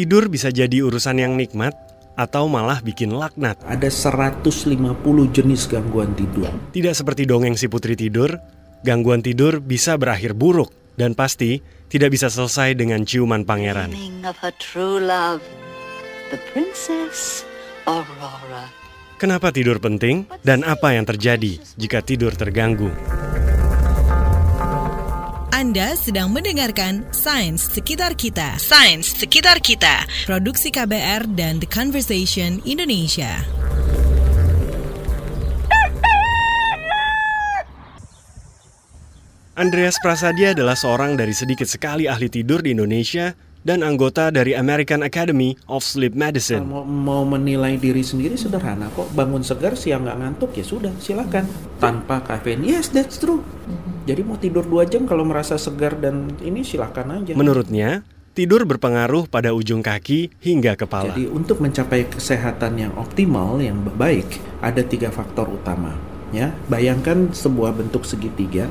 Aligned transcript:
Tidur 0.00 0.32
bisa 0.32 0.48
jadi 0.48 0.80
urusan 0.80 1.20
yang 1.20 1.36
nikmat 1.36 1.76
atau 2.16 2.48
malah 2.48 2.80
bikin 2.80 3.12
laknat. 3.12 3.60
Ada 3.68 3.92
150 3.92 4.48
jenis 5.28 5.68
gangguan 5.68 6.16
tidur. 6.16 6.48
Tidak 6.72 6.96
seperti 6.96 7.28
dongeng 7.28 7.52
si 7.52 7.68
putri 7.68 8.00
tidur, 8.00 8.32
gangguan 8.80 9.20
tidur 9.20 9.60
bisa 9.60 10.00
berakhir 10.00 10.32
buruk 10.32 10.72
dan 10.96 11.12
pasti 11.12 11.60
tidak 11.92 12.16
bisa 12.16 12.32
selesai 12.32 12.80
dengan 12.80 13.04
ciuman 13.04 13.44
pangeran. 13.44 13.92
Love. 15.04 15.44
Kenapa 19.20 19.52
tidur 19.52 19.84
penting 19.84 20.24
dan 20.40 20.64
apa 20.64 20.96
yang 20.96 21.04
terjadi 21.04 21.60
jika 21.76 22.00
tidur 22.00 22.32
terganggu? 22.32 22.88
Anda 25.60 25.92
sedang 25.92 26.32
mendengarkan 26.32 27.04
Sains 27.12 27.60
Sekitar 27.60 28.16
Kita. 28.16 28.56
Sains 28.56 29.04
Sekitar 29.12 29.60
Kita. 29.60 30.08
Produksi 30.24 30.72
KBR 30.72 31.36
dan 31.36 31.60
The 31.60 31.68
Conversation 31.68 32.64
Indonesia. 32.64 33.44
Andreas 39.52 40.00
Prasadia 40.00 40.56
adalah 40.56 40.72
seorang 40.72 41.20
dari 41.20 41.36
sedikit 41.36 41.68
sekali 41.68 42.08
ahli 42.08 42.32
tidur 42.32 42.64
di 42.64 42.72
Indonesia 42.72 43.36
dan 43.60 43.84
anggota 43.84 44.32
dari 44.32 44.56
American 44.56 45.04
Academy 45.04 45.60
of 45.68 45.84
Sleep 45.84 46.16
Medicine. 46.16 46.64
Mau, 46.64 46.88
mau 46.88 47.28
menilai 47.28 47.76
diri 47.76 48.00
sendiri 48.00 48.40
sederhana 48.40 48.88
kok. 48.96 49.12
Bangun 49.12 49.44
segar 49.44 49.76
siang 49.76 50.08
nggak 50.08 50.24
ngantuk 50.24 50.56
ya 50.56 50.64
sudah 50.64 50.96
silakan. 50.96 51.44
Tanpa 51.76 52.24
kafein, 52.24 52.64
yes 52.64 52.88
that's 52.88 53.20
true. 53.20 53.44
Jadi 54.10 54.26
mau 54.26 54.34
tidur 54.34 54.66
dua 54.66 54.82
jam 54.90 55.06
kalau 55.06 55.22
merasa 55.22 55.54
segar 55.54 55.94
dan 55.94 56.34
ini 56.42 56.66
silakan 56.66 57.22
aja. 57.22 57.38
Menurutnya, 57.38 58.02
tidur 58.34 58.66
berpengaruh 58.66 59.30
pada 59.30 59.54
ujung 59.54 59.86
kaki 59.86 60.34
hingga 60.42 60.74
kepala. 60.74 61.14
Jadi 61.14 61.30
untuk 61.30 61.62
mencapai 61.62 62.10
kesehatan 62.10 62.74
yang 62.74 62.92
optimal, 62.98 63.62
yang 63.62 63.78
baik, 63.94 64.26
ada 64.58 64.82
tiga 64.82 65.14
faktor 65.14 65.46
utama. 65.54 65.94
Ya, 66.34 66.50
bayangkan 66.66 67.30
sebuah 67.30 67.78
bentuk 67.78 68.02
segitiga. 68.02 68.66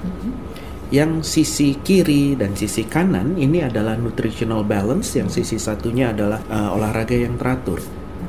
Yang 0.91 1.23
sisi 1.23 1.79
kiri 1.79 2.35
dan 2.35 2.59
sisi 2.59 2.83
kanan 2.83 3.39
ini 3.39 3.63
adalah 3.63 3.95
nutritional 3.95 4.67
balance, 4.67 5.15
yang 5.15 5.31
sisi 5.31 5.55
satunya 5.55 6.11
adalah 6.11 6.43
uh, 6.51 6.75
olahraga 6.75 7.15
yang 7.15 7.39
teratur. 7.39 7.79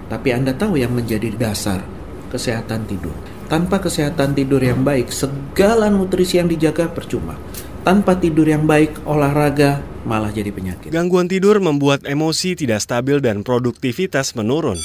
Tapi 0.07 0.31
Anda 0.31 0.55
tahu 0.55 0.79
yang 0.79 0.95
menjadi 0.95 1.35
dasar 1.35 1.83
kesehatan 2.31 2.87
tidur. 2.87 3.40
Tanpa 3.51 3.83
kesehatan 3.83 4.39
tidur 4.39 4.63
yang 4.63 4.87
baik, 4.87 5.11
segala 5.11 5.91
nutrisi 5.91 6.39
yang 6.39 6.47
dijaga 6.47 6.87
percuma. 6.87 7.35
Tanpa 7.83 8.15
tidur 8.15 8.47
yang 8.47 8.63
baik, 8.63 9.03
olahraga 9.03 9.83
malah 10.07 10.31
jadi 10.31 10.55
penyakit. 10.55 10.95
Gangguan 10.95 11.27
tidur 11.27 11.59
membuat 11.59 12.07
emosi 12.07 12.55
tidak 12.55 12.79
stabil 12.79 13.19
dan 13.19 13.43
produktivitas 13.43 14.39
menurun. 14.39 14.79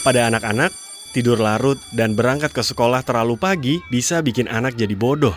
Pada 0.00 0.32
anak-anak, 0.32 0.72
tidur 1.12 1.36
larut 1.36 1.76
dan 1.92 2.16
berangkat 2.16 2.56
ke 2.56 2.64
sekolah 2.64 3.04
terlalu 3.04 3.36
pagi 3.36 3.74
bisa 3.92 4.24
bikin 4.24 4.48
anak 4.48 4.80
jadi 4.80 4.96
bodoh. 4.96 5.36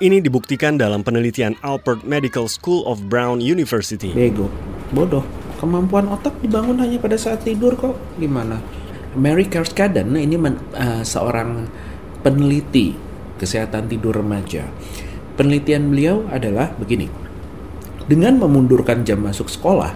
Ini 0.00 0.24
dibuktikan 0.24 0.80
dalam 0.80 1.04
penelitian 1.04 1.60
Alpert 1.60 2.08
Medical 2.08 2.48
School 2.48 2.88
of 2.88 3.04
Brown 3.12 3.44
University. 3.44 4.16
Bego, 4.16 4.48
bodoh. 4.96 5.22
Kemampuan 5.60 6.08
otak 6.08 6.40
dibangun 6.40 6.80
hanya 6.80 6.96
pada 6.96 7.20
saat 7.20 7.44
tidur 7.44 7.76
kok. 7.76 8.00
Gimana? 8.16 8.81
Mary 9.18 9.46
Kerskaden 9.48 10.16
ini 10.16 10.36
men, 10.40 10.56
uh, 10.72 11.04
seorang 11.04 11.68
peneliti 12.24 12.96
kesehatan 13.36 13.90
tidur 13.90 14.22
remaja. 14.22 14.68
Penelitian 15.36 15.90
beliau 15.90 16.24
adalah 16.28 16.72
begini. 16.76 17.08
Dengan 18.06 18.40
memundurkan 18.40 19.06
jam 19.06 19.22
masuk 19.22 19.48
sekolah, 19.48 19.94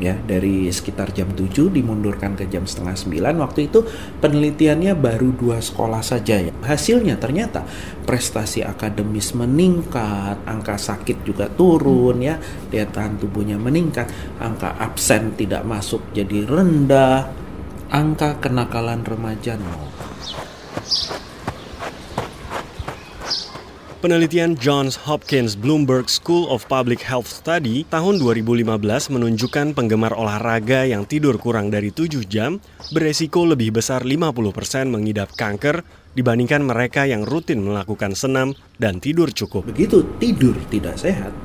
ya 0.00 0.16
dari 0.16 0.66
sekitar 0.72 1.12
jam 1.12 1.28
7 1.36 1.68
dimundurkan 1.68 2.32
ke 2.32 2.48
jam 2.48 2.64
setengah 2.64 2.96
9 2.96 3.36
waktu 3.44 3.68
itu 3.68 3.84
penelitiannya 4.24 4.96
baru 4.96 5.36
dua 5.36 5.60
sekolah 5.60 6.00
saja 6.00 6.40
ya 6.40 6.52
hasilnya 6.64 7.20
ternyata 7.20 7.68
prestasi 8.08 8.64
akademis 8.64 9.36
meningkat 9.36 10.40
angka 10.48 10.80
sakit 10.80 11.20
juga 11.22 11.52
turun 11.52 12.24
ya 12.24 12.40
daya 12.72 12.88
tahan 12.88 13.20
tubuhnya 13.20 13.60
meningkat 13.60 14.08
angka 14.40 14.72
absen 14.80 15.36
tidak 15.36 15.68
masuk 15.68 16.00
jadi 16.16 16.48
rendah 16.48 17.28
angka 17.90 18.38
kenakalan 18.38 19.02
remaja 19.02 19.58
nol 19.58 19.90
Penelitian 24.00 24.56
Johns 24.56 24.96
Hopkins 24.96 25.52
Bloomberg 25.52 26.08
School 26.08 26.48
of 26.48 26.64
Public 26.72 27.04
Health 27.04 27.28
Study 27.28 27.84
tahun 27.84 28.16
2015 28.16 28.64
menunjukkan 29.12 29.76
penggemar 29.76 30.16
olahraga 30.16 30.88
yang 30.88 31.04
tidur 31.04 31.36
kurang 31.36 31.68
dari 31.68 31.92
7 31.92 32.24
jam 32.24 32.56
beresiko 32.96 33.44
lebih 33.44 33.76
besar 33.76 34.00
50% 34.08 34.88
mengidap 34.88 35.36
kanker 35.36 35.84
dibandingkan 36.16 36.64
mereka 36.64 37.04
yang 37.04 37.28
rutin 37.28 37.60
melakukan 37.60 38.16
senam 38.16 38.56
dan 38.80 39.04
tidur 39.04 39.28
cukup. 39.36 39.68
Begitu 39.68 40.16
tidur 40.16 40.56
tidak 40.72 40.96
sehat, 40.96 41.36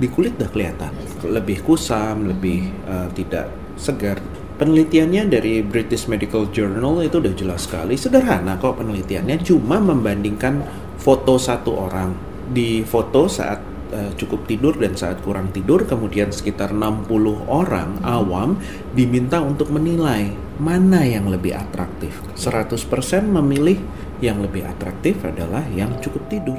di 0.00 0.08
kulit 0.08 0.32
udah 0.40 0.48
kelihatan. 0.48 0.96
Lebih 1.28 1.60
kusam, 1.60 2.24
lebih 2.24 2.72
uh, 2.88 3.12
tidak 3.12 3.52
segar. 3.76 4.16
Penelitiannya 4.58 5.30
dari 5.30 5.62
British 5.62 6.10
Medical 6.10 6.50
Journal 6.50 7.06
itu 7.06 7.22
udah 7.22 7.30
jelas 7.30 7.70
sekali. 7.70 7.94
Sederhana 7.94 8.58
kok 8.58 8.82
penelitiannya, 8.82 9.38
cuma 9.46 9.78
membandingkan 9.78 10.66
foto 10.98 11.38
satu 11.38 11.78
orang 11.78 12.10
di 12.50 12.82
foto 12.82 13.30
saat 13.30 13.62
uh, 13.94 14.10
cukup 14.18 14.50
tidur 14.50 14.74
dan 14.74 14.98
saat 14.98 15.22
kurang 15.22 15.54
tidur 15.54 15.84
kemudian 15.86 16.34
sekitar 16.34 16.74
60 16.74 17.06
orang 17.46 18.02
awam 18.02 18.58
diminta 18.92 19.40
untuk 19.40 19.70
menilai 19.70 20.32
mana 20.58 21.04
yang 21.04 21.28
lebih 21.28 21.54
atraktif 21.54 22.18
100% 22.34 22.82
memilih 23.28 23.78
yang 24.18 24.42
lebih 24.42 24.66
atraktif 24.66 25.22
adalah 25.22 25.62
yang 25.70 25.92
cukup 26.02 26.24
tidur 26.26 26.58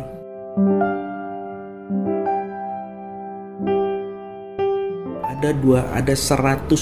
ada 5.29 5.53
dua 5.53 5.93
ada 5.93 6.17
150 6.17 6.73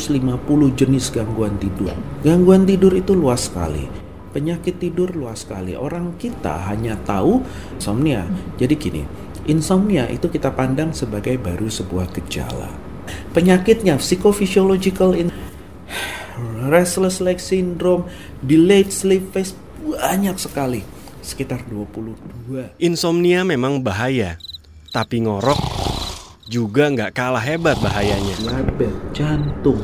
jenis 0.79 1.11
gangguan 1.11 1.59
tidur 1.59 1.91
gangguan 2.23 2.63
tidur 2.63 2.95
itu 2.95 3.11
luas 3.11 3.51
sekali 3.51 4.07
penyakit 4.37 4.77
tidur 4.77 5.09
luas 5.17 5.41
sekali. 5.41 5.73
Orang 5.73 6.13
kita 6.21 6.69
hanya 6.69 6.93
tahu 7.01 7.41
insomnia. 7.73 8.21
Jadi 8.61 8.73
gini, 8.77 9.01
insomnia 9.49 10.05
itu 10.13 10.29
kita 10.29 10.53
pandang 10.53 10.93
sebagai 10.93 11.41
baru 11.41 11.65
sebuah 11.65 12.13
gejala. 12.21 12.69
Penyakitnya 13.33 13.97
psychophysiological 13.97 15.17
in 15.17 15.33
restless 16.69 17.17
leg 17.17 17.41
syndrome, 17.41 18.05
delayed 18.45 18.93
sleep 18.93 19.33
phase 19.33 19.57
banyak 19.81 20.37
sekali. 20.37 20.85
Sekitar 21.25 21.65
22. 21.65 22.77
Insomnia 22.79 23.41
memang 23.41 23.81
bahaya, 23.81 24.39
tapi 24.93 25.25
ngorok 25.25 25.66
juga 26.47 26.87
nggak 26.87 27.11
kalah 27.11 27.43
hebat 27.43 27.75
bahayanya. 27.83 28.35
Label, 28.47 28.95
jantung, 29.11 29.83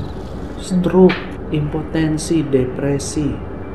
stroke, 0.58 1.16
impotensi, 1.52 2.40
depresi, 2.48 3.28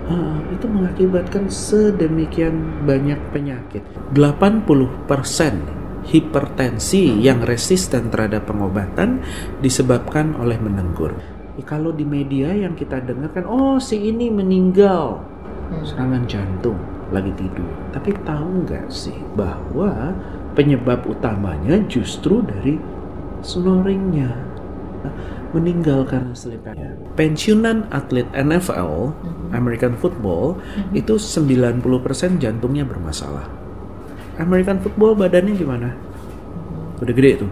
uh, 0.09 0.41
itu 0.49 0.67
mengakibatkan 0.67 1.53
sedemikian 1.53 2.85
banyak 2.89 3.21
penyakit. 3.31 3.85
80% 4.17 6.09
hipertensi 6.09 7.21
yang 7.21 7.45
resisten 7.45 8.09
terhadap 8.09 8.49
pengobatan 8.49 9.21
disebabkan 9.61 10.33
oleh 10.41 10.57
menenggur. 10.57 11.13
Ya, 11.61 11.65
kalau 11.69 11.93
di 11.93 12.09
media 12.09 12.57
yang 12.57 12.73
kita 12.73 13.05
dengar 13.05 13.37
kan, 13.37 13.45
oh 13.45 13.77
si 13.77 14.09
ini 14.09 14.33
meninggal 14.33 15.21
serangan 15.85 16.25
jantung 16.25 16.81
lagi 17.13 17.33
tidur. 17.37 17.69
Tapi 17.93 18.17
tahu 18.25 18.65
nggak 18.65 18.89
sih 18.89 19.17
bahwa 19.37 20.17
penyebab 20.59 21.07
utamanya 21.07 21.79
justru 21.87 22.43
dari 22.43 22.75
snoringnya 23.47 24.49
meninggal 25.57 26.05
karena 26.05 26.35
sleep 26.37 26.61
apnea. 26.67 26.93
Pensiunan 27.17 27.89
atlet 27.89 28.29
NFL, 28.37 29.15
mm-hmm. 29.15 29.49
American 29.57 29.95
football, 29.97 30.59
mm-hmm. 30.59 30.99
itu 30.99 31.15
90% 31.17 32.43
jantungnya 32.43 32.85
bermasalah. 32.85 33.49
American 34.37 34.83
football 34.85 35.17
badannya 35.17 35.55
gimana? 35.57 35.89
Mm-hmm. 35.95 37.03
Udah 37.07 37.15
gede 37.15 37.33
tuh. 37.47 37.51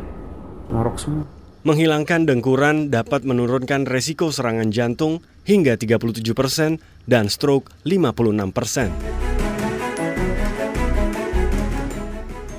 Ngorok 0.75 0.97
semua. 1.01 1.25
Menghilangkan 1.67 2.31
dengkuran 2.31 2.95
dapat 2.95 3.27
menurunkan 3.27 3.91
resiko 3.91 4.31
serangan 4.31 4.71
jantung 4.71 5.19
hingga 5.43 5.75
37% 5.75 6.79
dan 7.11 7.27
stroke 7.27 7.75
56%. 7.83 9.26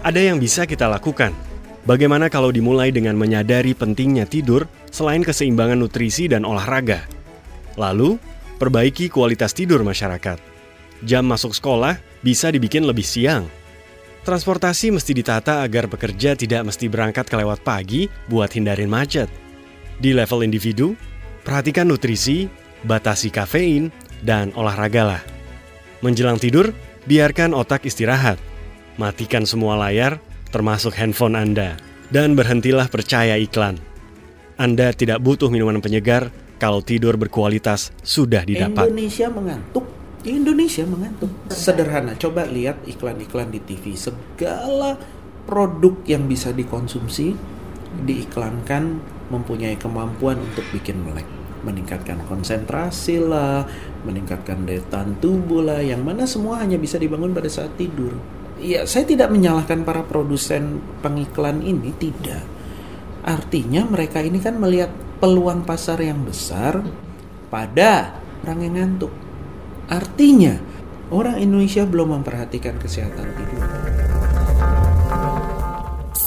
Ada 0.07 0.23
yang 0.23 0.39
bisa 0.39 0.63
kita 0.63 0.87
lakukan 0.87 1.35
Bagaimana 1.87 2.27
kalau 2.27 2.51
dimulai 2.51 2.91
dengan 2.91 3.15
menyadari 3.15 3.71
pentingnya 3.71 4.27
tidur 4.27 4.67
selain 4.91 5.23
keseimbangan 5.23 5.79
nutrisi 5.79 6.27
dan 6.27 6.43
olahraga? 6.43 7.07
Lalu, 7.79 8.19
perbaiki 8.59 9.07
kualitas 9.07 9.55
tidur 9.55 9.87
masyarakat. 9.87 10.35
Jam 11.07 11.23
masuk 11.23 11.55
sekolah 11.55 11.95
bisa 12.19 12.51
dibikin 12.51 12.83
lebih 12.83 13.07
siang. 13.07 13.47
Transportasi 14.27 14.91
mesti 14.91 15.15
ditata 15.15 15.63
agar 15.63 15.87
pekerja 15.87 16.35
tidak 16.35 16.67
mesti 16.67 16.91
berangkat 16.91 17.23
kelewat 17.31 17.63
pagi 17.63 18.11
buat 18.27 18.51
hindarin 18.51 18.91
macet. 18.91 19.31
Di 19.95 20.11
level 20.11 20.43
individu, 20.43 20.99
perhatikan 21.47 21.87
nutrisi, 21.87 22.51
batasi 22.83 23.31
kafein, 23.31 23.95
dan 24.27 24.51
olahragalah. 24.59 25.23
Menjelang 26.03 26.35
tidur, 26.35 26.75
biarkan 27.07 27.55
otak 27.55 27.87
istirahat. 27.87 28.35
Matikan 28.97 29.45
semua 29.45 29.77
layar, 29.77 30.17
termasuk 30.49 30.97
handphone 30.97 31.37
Anda. 31.37 31.77
Dan 32.09 32.33
berhentilah 32.33 32.89
percaya 32.89 33.37
iklan. 33.37 33.77
Anda 34.57 34.89
tidak 34.89 35.21
butuh 35.21 35.53
minuman 35.53 35.77
penyegar 35.85 36.33
kalau 36.57 36.81
tidur 36.81 37.13
berkualitas 37.13 37.93
sudah 38.01 38.41
didapat. 38.41 38.89
Indonesia 38.89 39.29
mengantuk. 39.29 39.85
Indonesia 40.25 40.81
mengantuk. 40.89 41.29
Sederhana, 41.53 42.17
coba 42.17 42.49
lihat 42.49 42.81
iklan-iklan 42.89 43.53
di 43.53 43.61
TV. 43.61 43.93
Segala 43.93 44.97
produk 45.45 45.93
yang 46.09 46.25
bisa 46.25 46.49
dikonsumsi 46.49 47.37
diiklankan 48.01 48.97
mempunyai 49.29 49.77
kemampuan 49.77 50.41
untuk 50.41 50.65
bikin 50.73 51.05
melek. 51.05 51.29
Meningkatkan 51.61 52.25
konsentrasi 52.25 53.21
lah, 53.21 53.69
meningkatkan 54.09 54.65
daya 54.65 54.81
tahan 54.89 55.21
tubuh 55.21 55.61
lah, 55.61 55.85
yang 55.85 56.01
mana 56.01 56.25
semua 56.25 56.65
hanya 56.65 56.81
bisa 56.81 56.97
dibangun 56.97 57.37
pada 57.37 57.45
saat 57.45 57.77
tidur. 57.77 58.17
Ya, 58.57 58.89
saya 58.89 59.05
tidak 59.05 59.29
menyalahkan 59.29 59.85
para 59.85 60.01
produsen 60.01 60.81
pengiklan 61.05 61.61
ini, 61.61 61.93
tidak. 61.97 62.41
Artinya 63.21 63.85
mereka 63.85 64.23
ini 64.23 64.41
kan 64.41 64.57
melihat 64.57 64.89
peluang 65.21 65.61
pasar 65.61 66.01
yang 66.01 66.25
besar 66.25 66.81
pada 67.53 68.17
orang 68.41 68.59
yang 68.65 68.73
ngantuk. 68.81 69.13
Artinya, 69.87 70.57
orang 71.13 71.37
Indonesia 71.37 71.85
belum 71.85 72.21
memperhatikan 72.21 72.81
kesehatan 72.81 73.27
tidur. 73.37 73.63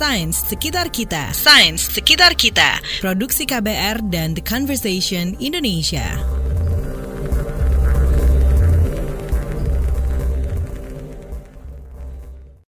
Sains 0.00 0.40
sekitar 0.48 0.88
kita. 0.88 1.28
Sains 1.36 1.92
sekitar 1.92 2.32
kita. 2.32 2.80
Produksi 3.04 3.44
KBR 3.44 4.00
dan 4.08 4.32
The 4.32 4.40
Conversation 4.40 5.36
Indonesia. 5.36 6.39